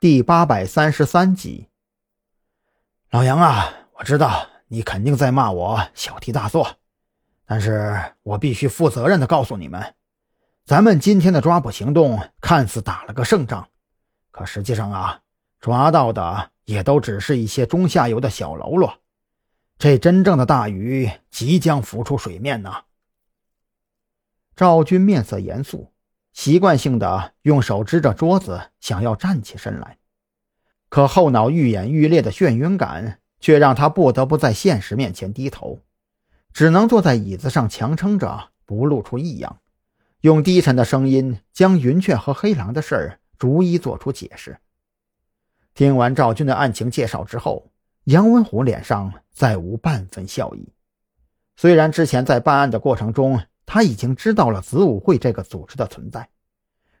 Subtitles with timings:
[0.00, 1.68] 第八百三十三集。
[3.10, 6.78] 老杨啊，我知道你肯定在骂我小题大做，
[7.44, 9.94] 但是我必须负责任的告诉你们，
[10.64, 13.68] 咱们今天的抓捕行动看似打了个胜仗，
[14.30, 15.20] 可实际上啊，
[15.60, 19.00] 抓到的也都只是一些中下游的小喽啰，
[19.76, 22.84] 这真正的大鱼即将浮出水面呢。
[24.56, 25.92] 赵军面色严肃。
[26.32, 29.98] 习惯性的用手支着桌子，想要站起身来，
[30.88, 35.80] 可后脑愈演愈烈的眩晕感却让他不得不在现实面前低头，
[36.52, 39.58] 只能坐在椅子上强撑着不露出异样，
[40.20, 44.58] 用低沉的声音将云雀和黑狼的事儿逐一做出解释。
[45.74, 47.70] 听完赵军的案情介绍之后，
[48.04, 50.72] 杨文虎脸上再无半分笑意。
[51.56, 53.40] 虽然之前在办案的过程中，
[53.72, 56.28] 他已经知道了子午会这个组织的存在。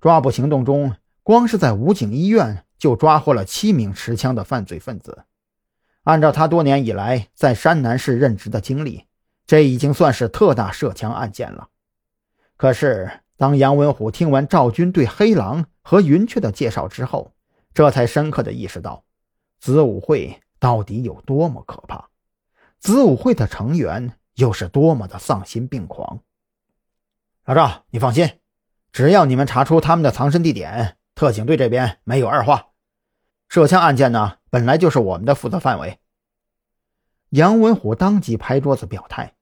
[0.00, 5.24] 抓捕行动中，光是在武警医院就抓获了七名持枪的犯罪分子。
[6.04, 9.04] 按照他多年以来在山南市任职的经历，
[9.46, 11.68] 这已经算是特大涉枪案件了。
[12.56, 17.34] 可是，当杨文虎听完赵军对黑狼和云雀的介绍之后，
[17.74, 19.04] 这才深刻的意识到，
[19.60, 22.08] 子午会到底有多么可怕，
[22.78, 26.20] 子午会的成员又是多么的丧心病狂。
[27.46, 28.38] 老赵，你放心，
[28.90, 32.68] 只要你们查出他们的藏身地点，特警队这边没有二话。
[33.50, 35.98] 涉枪案件呢，本来就是我们的负责范围。
[37.28, 39.34] 杨文虎当即拍桌子表态。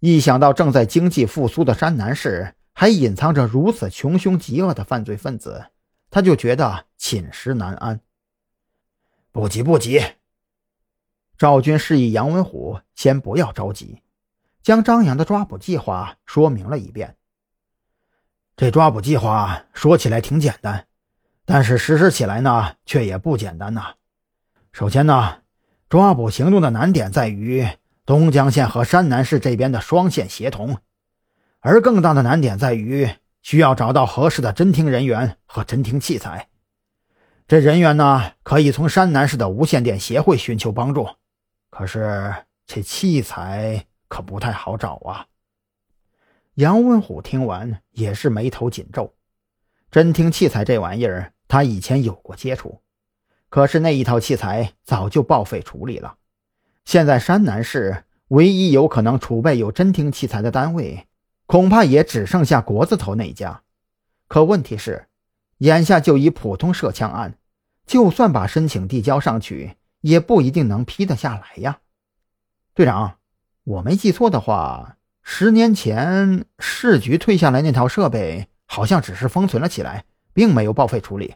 [0.00, 5.66] 一想到正在经济复苏的山南市还隐藏着如此穷凶极恶的犯罪分子，
[6.10, 8.00] 他就觉得寝食难安。
[9.32, 10.00] 不急不急，
[11.36, 14.00] 赵军示意杨文虎先不要着急，
[14.62, 17.18] 将张扬的抓捕计划说明了一遍。
[18.56, 20.86] 这抓捕计划说起来挺简单，
[21.44, 23.94] 但是实施起来呢，却也不简单呐。
[24.70, 25.38] 首先呢，
[25.88, 27.66] 抓捕行动的难点在于
[28.06, 30.78] 东江县和山南市这边的双线协同，
[31.58, 33.10] 而更大的难点在于
[33.42, 36.48] 需要找到合适的侦听人员和侦听器材。
[37.48, 41.08] 这人员呢，可以从山南市的无线电协会寻求帮助，
[41.70, 42.32] 可是
[42.66, 45.26] 这器材可不太好找啊。
[46.54, 49.14] 杨文虎听完也是眉头紧皱，
[49.90, 52.80] 侦听器材这玩意儿他以前有过接触，
[53.48, 56.16] 可是那一套器材早就报废处理了。
[56.84, 61.08] 现在山南市唯一有可能储备有侦听器材的单位，
[61.46, 63.62] 恐怕也只剩下国字头那家。
[64.28, 65.08] 可问题是，
[65.58, 67.36] 眼下就以普通涉枪案，
[67.84, 71.80] 就算把申请递交上去，也不一定能批得下来呀。
[72.74, 73.18] 队长，
[73.64, 74.98] 我没记错的话。
[75.26, 80.04] 十年前市局退下来那套设备，好像只是封存了起来，
[80.34, 81.34] 并没有报废处理。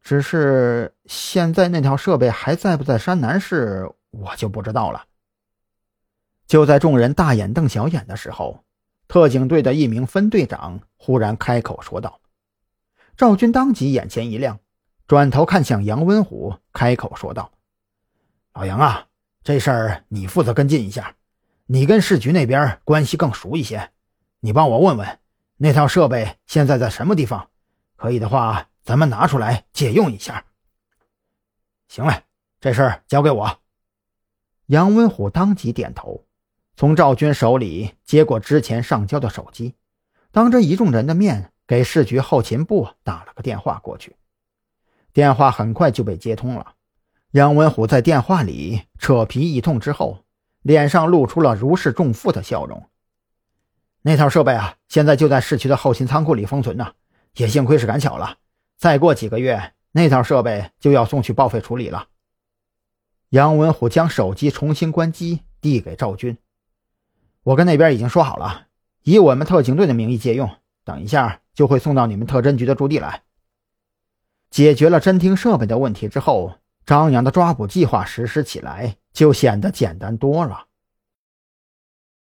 [0.00, 5.04] 只是现在那套设备还在不在山南市，我就不知道了。
[6.46, 8.64] 就在众人大眼瞪小眼的时候，
[9.06, 12.20] 特警队的一名分队长忽然开口说道
[13.18, 14.58] ：“赵军当即眼前一亮，
[15.06, 17.52] 转头看向杨文虎，开口说道
[18.54, 19.06] ：‘老杨啊，
[19.44, 21.14] 这事儿你负责跟进一下。’”
[21.72, 23.92] 你跟市局那边关系更熟一些，
[24.40, 25.20] 你帮我问问
[25.56, 27.48] 那套设备现在在什么地方？
[27.94, 30.44] 可以的话，咱们拿出来借用一下。
[31.86, 32.24] 行了，
[32.60, 33.60] 这事儿交给我。
[34.66, 36.26] 杨文虎当即点头，
[36.74, 39.76] 从赵军手里接过之前上交的手机，
[40.32, 44.16] 当着一众人的面给市局后勤部打了个电话过去。
[45.12, 46.74] 电话很快就被接通了。
[47.30, 50.24] 杨文虎在电话里扯皮一通之后。
[50.62, 52.88] 脸上露出了如释重负的笑容。
[54.02, 56.92] 那套设备啊，现在就在市区的后勤仓库里封存呢。
[57.36, 58.38] 也幸亏是赶巧了，
[58.76, 62.08] 再过几个月，那套设备就要送去报废处理了。
[63.28, 66.36] 杨文虎将手机重新关机，递给赵军
[67.44, 68.66] ：“我跟那边已经说好了，
[69.04, 70.50] 以我们特警队的名义借用，
[70.84, 73.22] 等一下就会送到你们特侦局的驻地来。”
[74.50, 76.54] 解决了侦听设备的问题之后。
[76.86, 80.69] 张扬的抓捕计划实施起来就显得简单多了。